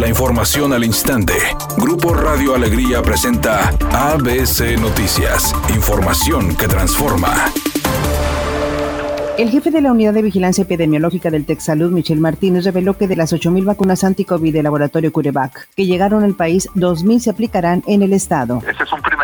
[0.00, 1.34] La información al instante.
[1.76, 5.54] Grupo Radio Alegría presenta ABC Noticias.
[5.74, 7.52] Información que transforma.
[9.36, 13.16] El jefe de la Unidad de Vigilancia Epidemiológica del Texalud, Michel Martínez, reveló que de
[13.16, 18.00] las 8.000 vacunas anti-COVID del laboratorio CureVac que llegaron al país, 2.000 se aplicarán en
[18.00, 18.62] el estado.
[18.66, 19.19] Este es un primer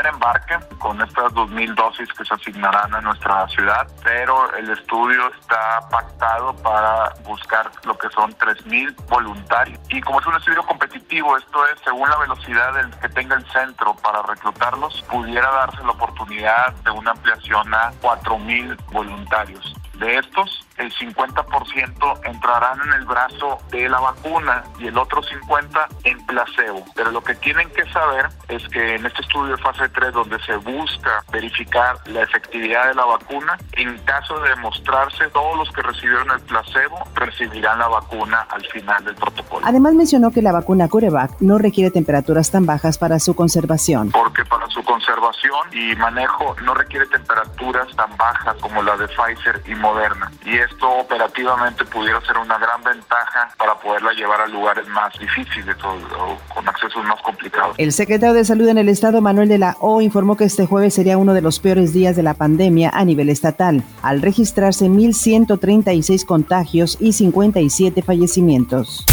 [0.87, 6.55] con estas 2.000 dosis que se asignarán a nuestra ciudad, pero el estudio está pactado
[6.63, 9.81] para buscar lo que son 3.000 voluntarios.
[9.89, 13.97] Y como es un estudio competitivo, esto es según la velocidad que tenga el centro
[13.97, 19.75] para reclutarlos, pudiera darse la oportunidad de una ampliación a 4.000 voluntarios.
[19.99, 25.87] De estos, el 50% entrarán en el brazo de la vacuna y el otro 50%
[26.05, 26.85] en placebo.
[26.95, 30.39] Pero lo que tienen que saber es que en este estudio de fase 3, donde
[30.41, 35.83] se busca verificar la efectividad de la vacuna, en caso de demostrarse, todos los que
[35.83, 39.65] recibieron el placebo recibirán la vacuna al final del protocolo.
[39.67, 44.11] Además mencionó que la vacuna CureVac no requiere temperaturas tan bajas para su conservación.
[44.11, 49.63] Porque para su conservación y manejo no requiere temperaturas tan bajas como la de Pfizer
[49.67, 50.33] y Moderna.
[50.45, 55.77] Y esto operativamente pudiera ser una gran ventaja para poderla llevar a lugares más difíciles
[55.85, 57.77] o, con accesos más complicados.
[57.79, 60.95] El secretario de Salud en el Estado, Manuel de la O, informó que este jueves
[60.95, 66.25] sería uno de los peores días de la pandemia a nivel estatal, al registrarse 1.136
[66.25, 69.07] contagios y 57 fallecimientos.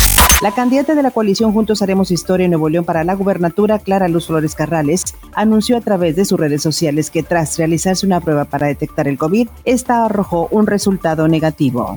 [0.43, 4.09] La candidata de la coalición Juntos Haremos Historia en Nuevo León para la gubernatura, Clara
[4.09, 8.43] Luz Flores Carrales, anunció a través de sus redes sociales que tras realizarse una prueba
[8.43, 11.95] para detectar el COVID, esta arrojó un resultado negativo.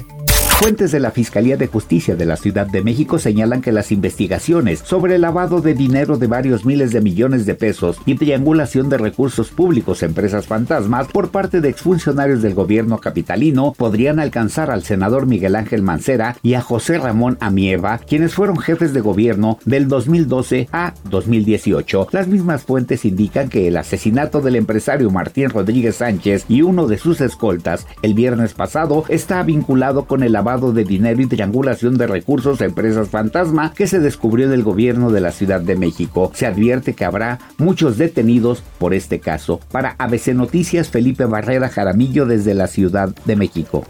[0.59, 4.79] Fuentes de la Fiscalía de Justicia de la Ciudad de México señalan que las investigaciones
[4.79, 8.97] sobre el lavado de dinero de varios miles de millones de pesos y triangulación de
[8.97, 14.83] recursos públicos a empresas fantasmas por parte de exfuncionarios del gobierno capitalino podrían alcanzar al
[14.83, 19.89] senador Miguel Ángel Mancera y a José Ramón Amieva, quienes fueron jefes de gobierno del
[19.89, 22.09] 2012 a 2018.
[22.13, 26.97] Las mismas fuentes indican que el asesinato del empresario Martín Rodríguez Sánchez y uno de
[26.97, 32.61] sus escoltas el viernes pasado está vinculado con el de dinero y triangulación de recursos
[32.61, 36.31] a empresas fantasma que se descubrió en el gobierno de la Ciudad de México.
[36.35, 39.59] Se advierte que habrá muchos detenidos por este caso.
[39.73, 43.85] Para ABC Noticias, Felipe Barrera Jaramillo desde la Ciudad de México.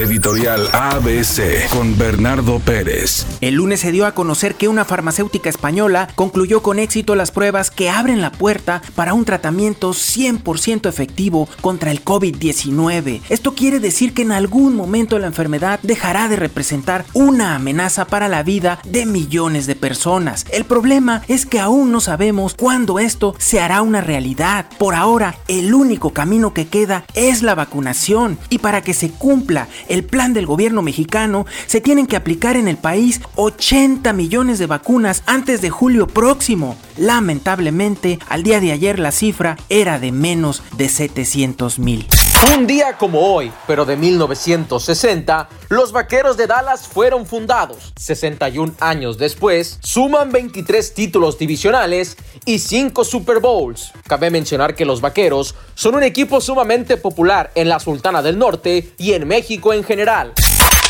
[0.00, 3.26] Editorial ABC con Bernardo Pérez.
[3.42, 7.70] El lunes se dio a conocer que una farmacéutica española concluyó con éxito las pruebas
[7.70, 13.20] que abren la puerta para un tratamiento 100% efectivo contra el COVID-19.
[13.28, 18.28] Esto quiere decir que en algún momento la enfermedad dejará de representar una amenaza para
[18.28, 20.46] la vida de millones de personas.
[20.50, 24.64] El problema es que aún no sabemos cuándo esto se hará una realidad.
[24.78, 29.68] Por ahora, el único camino que queda es la vacunación y para que se cumpla
[29.90, 34.66] el plan del gobierno mexicano, se tienen que aplicar en el país 80 millones de
[34.66, 36.78] vacunas antes de julio próximo.
[36.96, 42.06] Lamentablemente, al día de ayer la cifra era de menos de 700 mil.
[42.42, 47.92] Un día como hoy, pero de 1960, los Vaqueros de Dallas fueron fundados.
[47.96, 53.92] 61 años después, suman 23 títulos divisionales y 5 Super Bowls.
[54.06, 58.94] Cabe mencionar que los Vaqueros son un equipo sumamente popular en la Sultana del Norte
[58.96, 60.32] y en México en general.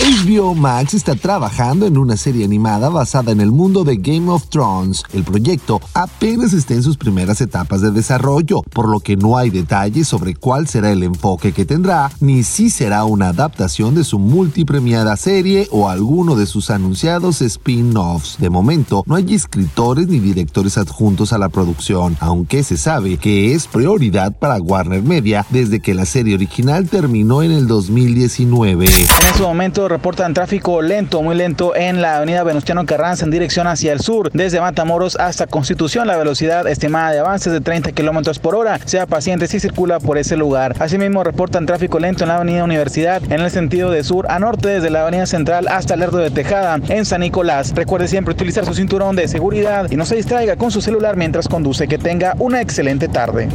[0.00, 4.49] HBO Max está trabajando en una serie animada basada en el mundo de Game of
[4.49, 5.03] Thrones.
[5.12, 9.50] El proyecto apenas está en sus primeras etapas de desarrollo, por lo que no hay
[9.50, 14.19] detalles sobre cuál será el enfoque que tendrá, ni si será una adaptación de su
[14.19, 18.39] multipremiada serie o alguno de sus anunciados spin-offs.
[18.39, 23.53] De momento, no hay escritores ni directores adjuntos a la producción, aunque se sabe que
[23.53, 28.87] es prioridad para Warner Media desde que la serie original terminó en el 2019.
[28.87, 33.67] En este momento reportan tráfico lento, muy lento en la avenida Venustiano Carranza en dirección
[33.67, 36.06] hacia el sur, desde Matamoros hasta Constitución.
[36.06, 38.78] La velocidad estimada de avance es de 30 kilómetros por hora.
[38.84, 40.77] Sea paciente si circula por ese lugar.
[40.78, 44.69] Asimismo, reportan tráfico lento en la avenida Universidad en el sentido de sur a norte,
[44.69, 47.72] desde la avenida Central hasta Lerdo de Tejada en San Nicolás.
[47.75, 51.48] Recuerde siempre utilizar su cinturón de seguridad y no se distraiga con su celular mientras
[51.48, 51.89] conduce.
[51.89, 53.48] Que tenga una excelente tarde.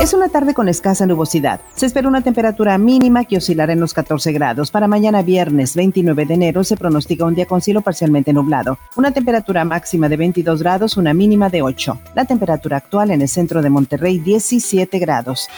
[0.00, 1.60] Es una tarde con escasa nubosidad.
[1.74, 4.70] Se espera una temperatura mínima que oscilará en los 14 grados.
[4.70, 8.78] Para mañana viernes 29 de enero se pronostica un día con cielo parcialmente nublado.
[8.94, 12.00] Una temperatura máxima de 22 grados, una mínima de 8.
[12.14, 15.48] La temperatura actual en el centro de Monterrey 17 grados.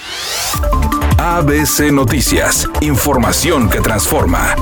[1.19, 2.67] ABC Noticias.
[2.81, 4.57] Información que transforma.